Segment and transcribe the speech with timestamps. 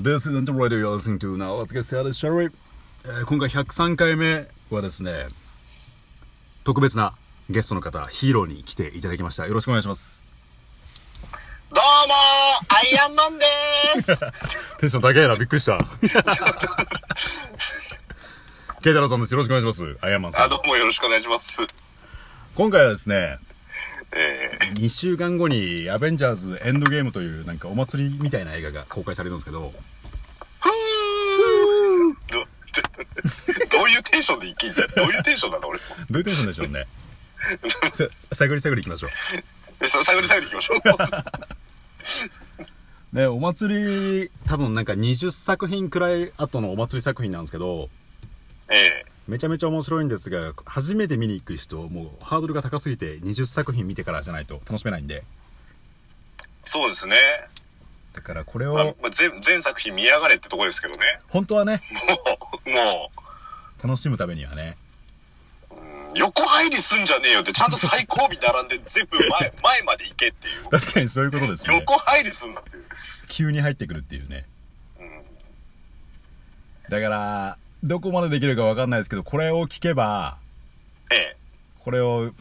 [0.00, 1.54] This is the radio you're listening to now.
[1.54, 2.44] Let's get started, shall we?
[3.04, 5.26] えー今回103回目はですね、
[6.62, 7.14] 特別な
[7.50, 9.48] ゲストの方、ヒーローに来ていただきました。
[9.48, 10.24] よろしくお願いします。
[11.74, 12.16] どうもー
[12.76, 14.20] アイアンマンでーす
[14.78, 15.78] テンション高いな、びっくりした。
[18.80, 19.32] ケイタロウさんです。
[19.32, 19.96] よろしくお願いします。
[20.00, 20.50] アイアンマンさあ、ん。
[20.50, 21.58] どうもよろしくお願いします。
[22.54, 23.47] 今回はですね、えー、
[24.74, 32.82] 2週間後にアベンジャーズエンドゲームというなんかお祭りみたいな映画が公開されるんですけど、ど、ちょ
[33.78, 35.84] どういうテンションでいけんどういうテンションなんだ俺も。
[36.10, 36.84] どういうテンションでしょうね。
[38.30, 39.06] さ探り探り行きましょ
[39.80, 40.78] でさ探り探り行きましょう。
[43.14, 43.16] う。
[43.16, 43.74] ね、お祭
[44.24, 47.88] り、多分なんか20作品くらい後のお祭り作品なんですけど、
[48.70, 55.22] ええめちゃめちゃ面白いんですが、初めて見に行く人、もうハードルが高すぎて20作品見てからじゃないと楽しめないんで。
[56.64, 57.14] そうですね。
[58.14, 61.20] だからこれを、まあまあ、全全作品見やがれってとこですけどね。
[61.28, 61.82] 本当はね、
[62.66, 63.10] もう、も
[63.84, 64.78] 楽しむためにはね、
[66.16, 69.28] 横入りすんじゃねえよって、ちゃんと最後尾並んで全部前、
[69.62, 70.70] 前まで行けっていう。
[70.70, 71.74] 確かにそういうことですね。
[71.74, 72.84] 横入りすんなっていう。
[73.28, 74.46] 急に入ってくるっていうね。
[74.98, 75.22] うん
[76.90, 80.36] だから、どこまでできるかわかんないですけど、これを聞けば、
[81.10, 81.36] ええ。
[81.80, 82.32] これを、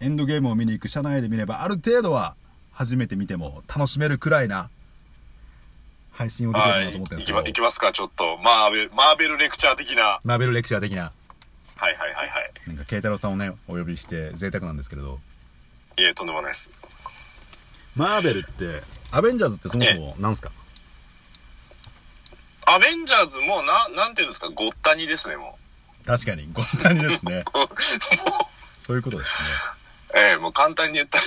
[0.00, 2.34] エンドゲームを見に行く車内で見れば、ある程度は、
[2.72, 4.70] 初めて見ても楽しめるくらいな、
[6.12, 6.70] 配信をできる。
[6.70, 8.38] ないと思ってるんですけど行きま、行、きますか、ちょっと。
[8.38, 10.20] マーベル、マーベルレクチャー的な。
[10.24, 11.10] マーベルレクチャー的な、
[11.76, 12.52] はいはいはいはい。
[12.68, 15.18] なんか、慶太郎さんをね、お呼びして贅沢なんですけれど、
[15.98, 16.70] いえ、とんでもないです。
[17.96, 20.52] マーベルって、アベンジャーズってそもそも何すか？
[22.70, 25.58] アベンジャーズも、な、なんていうんですか、ごったにですね、も
[26.06, 27.44] 確かに、ごったにですね。
[27.46, 27.50] う。
[28.80, 29.70] そういうことです
[30.16, 31.24] ええもう簡単に言ったら、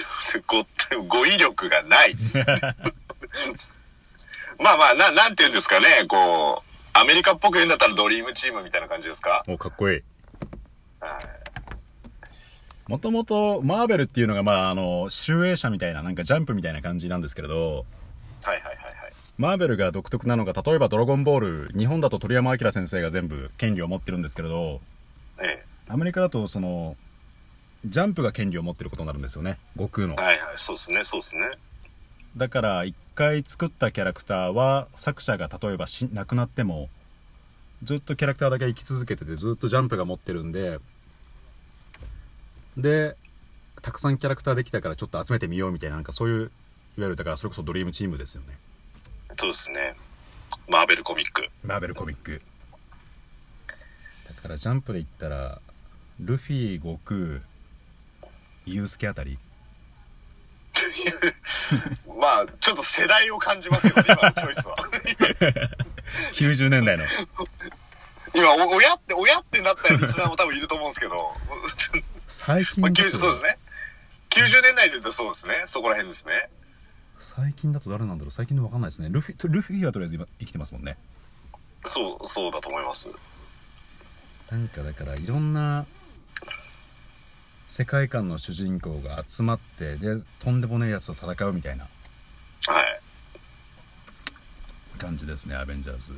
[0.48, 2.16] ごった語彙力がない。
[4.60, 9.44] まあまあ、な、なんていうんですかね、こう、アメリカっぽく言うんだったらドリームチームみたいな感じですか？
[9.48, 9.54] ね。
[9.54, 10.02] お、かっこいい。
[11.00, 11.24] はい。
[12.88, 17.86] もともと、マーベルっていうのが、まあ、あの、集英社みたいな、なんかジャンプみたいな感じなんですけれど。
[19.42, 24.80] マーベルが独特なのが、例えばドラゴンボール、日本だと鳥山明先生が全部権利を持ってるんですけれど、
[25.42, 26.96] えアメリカだと、その、
[27.84, 29.58] ジャンプが権利を持ってることになるんですよね。
[29.74, 30.18] 悟空のえ。
[30.18, 31.50] はいはい、そうですね、そうですね。
[32.38, 36.88] だから、一回作ったキャラクターは、作者が例えばし亡くなっても、
[37.82, 40.78] ずっとキャラクターだけ生き続けてて、ずっとジャンプが持ってるんで、
[42.78, 43.16] で、
[43.82, 46.50] たくさんキャラクターできたからちょっと集めてみようみたいな、なんかそういう、いわ
[46.98, 48.56] ゆるだからそれこそドリームチームですよね。
[49.42, 49.96] そうですね。
[50.70, 51.50] マーベルコミック。
[51.64, 52.44] マーベルコミック。
[54.36, 55.60] だからジャンプで言ったら、
[56.20, 57.42] ルフィ、悟空、
[58.68, 59.40] ユースケあたり。
[62.22, 64.76] まあ、ちょっと世代を感じますけどね、今のチョイスは。
[66.38, 67.04] 90年代の。
[68.36, 71.36] 今、お親って、親ってなったリスナーも多分いると思うんですけど、
[72.28, 73.58] 最近まあ、そうですね。
[74.30, 75.64] 90年代で言うとそうですね。
[75.66, 76.48] そこら辺ですね。
[77.22, 78.32] 最近だと誰なんだろう？
[78.32, 79.10] 最近でわかんないですね。
[79.10, 80.98] ルフィ、とルフィはとりあえず今生きてますもんね。
[81.86, 83.10] そう、そうだと思います。
[84.52, 85.86] なんかだからいろんな
[87.70, 91.90] 世界観の主人公が集まって、で、とんでもねえやつと戦うみたいなは
[92.82, 93.02] い。
[95.00, 96.14] 感じですね、アベンジャーズ。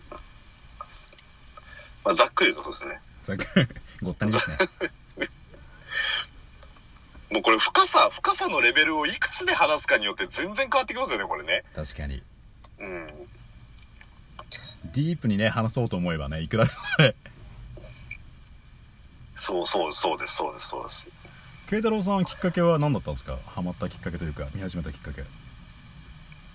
[2.03, 3.02] まあ、ざっくり言うとそうですね。
[3.24, 4.58] さっき、ごったにですね。
[7.53, 11.64] れ深さ、深さのレベルをいくつで話すかによって全然変わってきますよね、これね。
[11.75, 12.22] 確かに。
[12.80, 13.08] うん。
[14.94, 17.16] ディープにね、話そうと思えばね、いくらでもね。
[19.36, 21.09] そうそう、そうです、そうです、そうです。
[21.69, 23.38] 慶太郎さんきっかけは何だったんですか？
[23.47, 25.24] ハマったきっかけというか、見始めたきっかけ。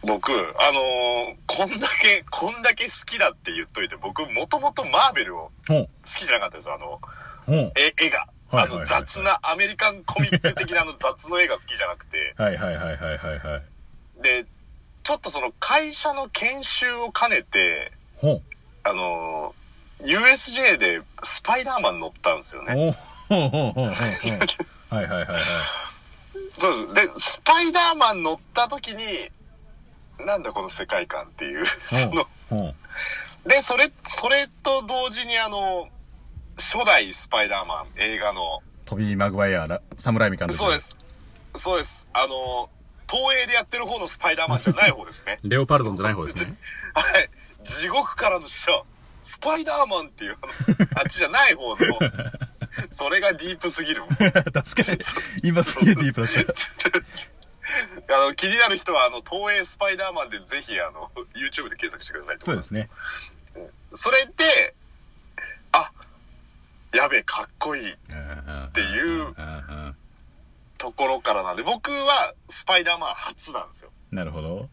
[0.03, 5.50] 僕、あのーこんだけ、こんだけ好きだって言っといて、僕、もともとマーベルを。
[5.66, 7.00] 好きじゃなかったですよ、あの、
[7.98, 8.28] 絵が。
[8.50, 14.22] あの雑な、アメリカンコミック的なあの雑の絵が好きじゃなくて、 はいはいはいはいはいはい。
[14.22, 14.44] で、
[15.03, 17.93] ちょっとその会社の研修を兼ねて。
[18.84, 19.69] あのー
[20.00, 22.73] USJ でスパイダーマン乗ったんですよね。
[24.90, 25.26] はいはいはいはい。
[26.52, 27.14] そうです。
[27.14, 29.05] で、スパイダーマン乗った時に、
[30.25, 31.64] なんだこの世界観っていう。
[31.67, 32.75] その。
[33.46, 35.88] で、それ、それと同時にあの、
[36.58, 40.58] 初代スパイダーマン映画の、トビー・マグワイア、ラサムライミ監督。
[40.58, 40.78] そうで。
[40.78, 40.96] す。
[41.55, 42.08] そうです。
[42.12, 42.69] あの、
[43.08, 45.38] 東映でやってる方のスパイダーマンじゃない方ですね。
[45.44, 46.56] レオパルドンじゃない方ですね。
[46.94, 47.31] はい。
[47.64, 48.82] 地獄からの使者、
[49.20, 50.37] スパイダーマンっていう、
[50.96, 51.76] あっちじゃない方の、
[52.90, 54.02] それがディープすぎる。
[54.08, 54.99] 確かに。
[55.44, 56.31] 今すげえディープだっ
[58.06, 58.16] た。
[58.16, 62.75] あの、気になる人は、あの、東映スパイダーマンでぜひ、あの、YouTube で検索してくださいと思います。
[62.75, 62.88] ね。
[63.94, 64.88] それで、あ、
[66.94, 67.96] やべえ、かっこいいっ
[68.73, 69.35] ていう
[70.79, 73.90] ところからなんで、僕はスパイダーマン初なんですよ。
[74.11, 74.69] なるほど。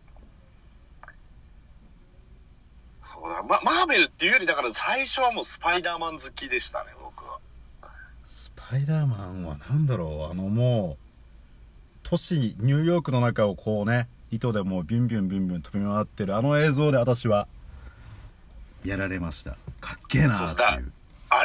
[3.01, 7.39] そうだ、ま、マーベルっていうより、だから最初はもうスパイダーマン好きでしたね、僕は。
[8.25, 11.05] スパイダーマンはなんだろう、あのもう、
[12.03, 17.47] 都市、ニューヨークの中をこうね、糸でもうビュンビュンビュンビュン飛び回ってるあの映像で私は、
[18.83, 19.51] やられました。
[19.81, 20.91] かっけえなーっていう。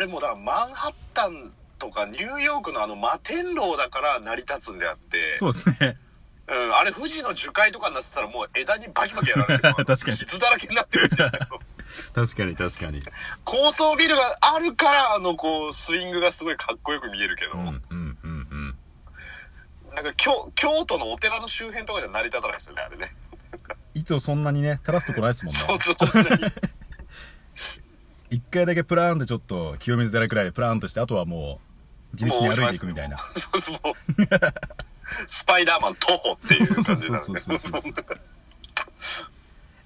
[0.00, 5.99] あれもだ、マンハッタンとかニューヨークのあの摩天楼だから成り立つんであって、そうですね。
[6.49, 9.61] うん、あれ富士の樹海とかになってたらもう枝にバキバキやられる。
[9.85, 11.38] 確かに傷だらけになってるみたいな。
[12.17, 13.02] 確かに確かに。
[13.44, 14.23] 高層ビルが
[14.55, 18.79] あるから、あの、こう、スイングがすごいかっこよく見えるけど、うんうんうんうん。
[19.94, 23.14] なんか京、京都のお寺の周辺とかじゃ成り立たないですよね、あれね。
[23.93, 25.61] 糸そんなにね、垂らすとこないですもんね。
[25.61, 26.80] そうそう。
[28.31, 31.61] 一回だけプラーンでちょっと清水寺くらいでプラーンとしてあとはも
[32.15, 33.77] う地道に歩いていくみたいなそうそう
[35.27, 37.94] スパイダーマン徒歩っていう感じなんそうでそうそうそうすね。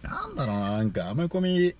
[0.02, 1.74] なんだろうななんかアメコミ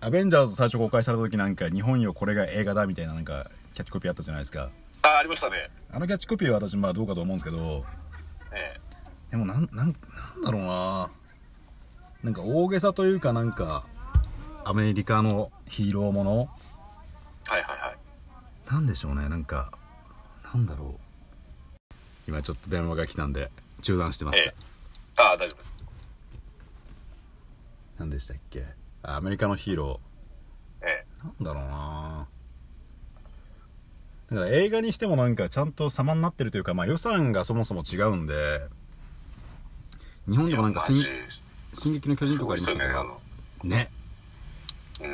[0.00, 4.70] アベンジャーズ最初公開された時なんか日本よこれが映画だみたいななんかキャッチコピーあったじゃないですか
[5.02, 5.70] あ、ありましたね。
[5.90, 7.84] あのキャッチコピーは私まあどうかと思うんですけど
[8.52, 8.78] え
[9.32, 9.94] でもなんなんなん
[10.42, 11.10] だろうな
[12.22, 13.84] なんか大げさというかなんか
[14.68, 16.50] アメリカのヒーローもの。
[17.46, 17.96] えはいはいはい。
[18.70, 19.26] なんでしょうね。
[19.30, 19.72] なんか
[20.52, 21.00] なんだろう。
[22.28, 23.50] 今ちょっと電話が来たんで
[23.80, 24.62] 中断してました、ええ。
[25.22, 25.82] ああ、大丈夫です。
[27.98, 28.66] 何でしたっけ。
[29.02, 30.00] あアメリカのヒーロ
[30.82, 32.28] えーなんだろうな。
[34.32, 38.60] だから映画にしてもなんかちゃんと様になってるというか、まあ、予算がそもそも違うんで
[40.28, 41.02] 日本えでもなんか進
[41.72, 43.04] 進撃の巨人とかありましたけど。
[43.04, 43.18] の。
[43.64, 43.88] ね
[45.00, 45.10] うん。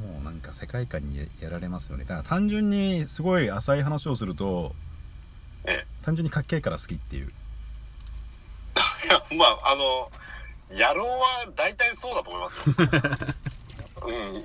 [0.00, 4.72] もうなんか世界観にややられますよねだから単純にすごい浅い話をすると
[5.66, 7.32] え単純にかっけえから好きっていう
[9.04, 10.10] いや、 まあ、あの、
[10.70, 12.64] 野郎は大体そうだと思いますよ。
[14.06, 14.44] うん。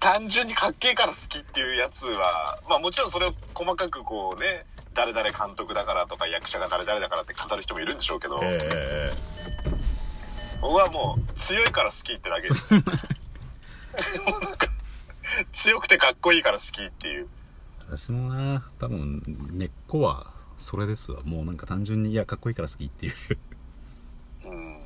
[0.00, 9.12] 単純にかっけえから好きっていうやつは、まあもちろんそれを細かくこうね、誰々監督だからとか役者が誰々だからって語る人もいるんでしょうけど、え
[10.62, 12.68] 僕はもう強いから好きってだけです。
[15.50, 17.28] 強くてかっこいいから好きっていう。
[17.88, 23.14] 私もな多分根っこはそれですわもうなんか単純にいやかっこいいから好きっていう
[24.44, 24.78] うん。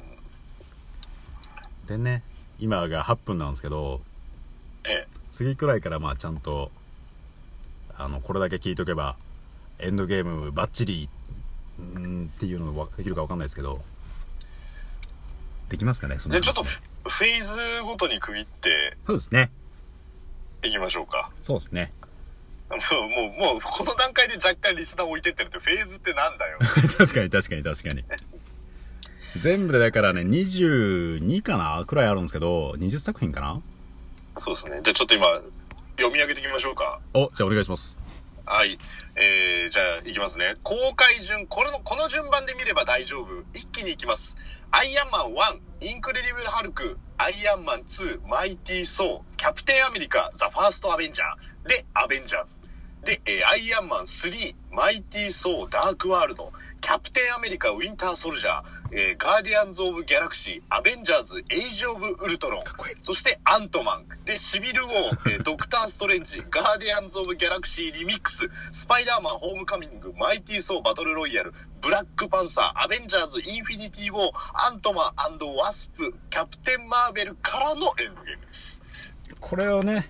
[1.87, 2.23] でね
[2.59, 4.01] 今が8分なんですけど
[4.85, 5.09] ええ。
[5.31, 6.73] 次くらいからまあちゃんと
[7.99, 9.17] あのこれだけ聞いとけば
[9.79, 11.11] エンドゲームバッチリ
[11.79, 13.83] うーんっていうのができるか分かんないですけど
[15.69, 19.51] できますかねそんなで、ちょっとフェーズごとに区切ってそうですね
[20.63, 21.31] いきましょうか。
[21.43, 21.93] そうですね
[22.69, 26.59] もう、もう、もう、この段階で若干リスナー置いてってるって、フェーズってなんだよ。
[26.99, 28.05] 確かに確かに確かに
[29.37, 33.61] 全部でだからね22かなくらいあるんですけど20作品かな？
[34.37, 34.81] そうですね。
[34.83, 35.27] じゃあちょっと今、
[35.97, 37.01] 読み上げていきましょうか。
[37.15, 37.99] おじゃあお願いします
[38.45, 38.79] はい。
[39.17, 40.57] えー、じゃあ、いきますね。
[40.63, 43.43] 公開順、これの、この順番で見れば大丈夫。
[43.55, 44.37] 一気にいきます。
[44.71, 45.35] アイアンマン
[45.81, 52.61] 1、インクレディブル・ハルク、アイアンマン2、マイティ・ソー、キャプテン・アメリカ、ザ・ファースト・アベンジャー、で、アベンジャーズ。
[53.05, 56.53] で、えーアイアンマン3、マイティ・ソー、ダーク・ワールド、
[56.87, 62.65] キャプテン・アメリカ、ウィンター・ソルジャー、えーガーディアンズ・オブ・ギャラクシー、アベンジャーズ、エイジ・オブ・ウルトロン、
[63.03, 78.81] そしてアントマン、で、シビル・ウォー、えー ドクター・ストレンジ、ガーディアンズ・オブ・ギャラクシー・リミックス、スパイダーマン・ホームカミング、マイティ・ソー・バトル・ロイヤル、ブラック・パンサー、アベンジャーズ・インフィニティ・ウォー、アントマンワスプ、キャプテン・マーベルからのエンドゲームです。
[79.41, 80.09] これをね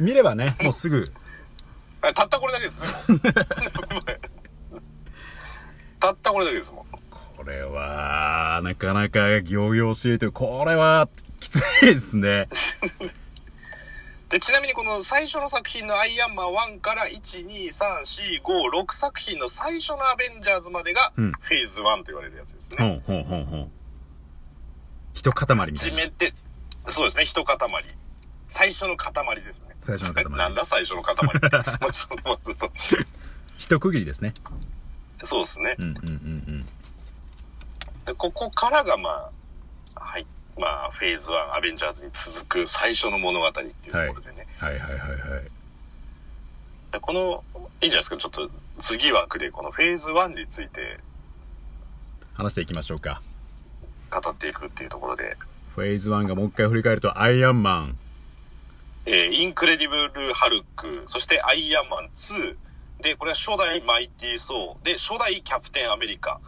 [0.00, 1.12] 見ればねもうすぐ
[2.02, 3.20] あたったこれだけですね。
[5.98, 6.86] たったこれだけですもん。
[7.36, 11.08] これはなかなか行々しいというこれは
[11.40, 12.48] きついですね
[14.28, 22.96] で、ちなみにこの最初の作品のアイアンマン1から1、2、3、4、5、6作品の最初のアベンジャーズまでがうんフェーズ1と言われるやつですほね。
[22.96, 23.70] んほんほんほん
[25.14, 26.34] 一塊みたいな初めて、
[26.84, 27.58] そうですね、一塊。
[28.48, 29.12] 最初の塊
[29.42, 29.76] ですね。
[29.86, 31.48] 最初の塊 なんだ最初の塊って。
[33.58, 34.34] 一区切りですね
[35.22, 35.76] そうですね。
[35.78, 36.68] うんうんうん
[38.06, 39.30] でここからがま
[39.94, 40.26] あ、はい。
[40.58, 44.46] まあ、フェーズ1、アベンジャーズに続く最初の物語っていうところでね。
[44.60, 45.42] うんはいはいはいはいはい
[46.90, 47.44] でこの、
[47.82, 50.98] いいんじゃないですか、ちょっと次枠でこのフェーズ1について
[52.32, 53.20] 話していきましょうか。
[54.10, 55.36] 語っていくっていうところで、
[55.74, 57.98] フェーズ1がもう一回振り返ると、アイアンマン。
[59.06, 62.56] えーインクレディブル・ハルク、そしてアイアンマン2、
[63.02, 66.40] で、これは初代マイティ・ソー、で、初代キャプテン・アメリカ。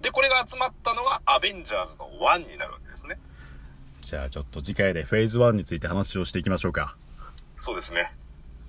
[0.00, 3.18] で、これが集まったのがアベンジャーズの1になるわけですね。
[4.02, 6.96] じゃあちょっと次回でフェーズ1について話をしていきましょうか。
[7.58, 8.12] そうですね。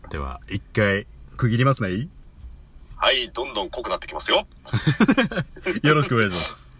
[0.10, 2.08] では、一回区切りますね。
[2.96, 4.48] はい、どんどん濃くなってきますよ。
[5.84, 6.72] よろしくお願いします。